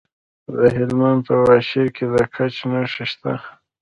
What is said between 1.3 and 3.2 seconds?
واشیر کې د ګچ نښې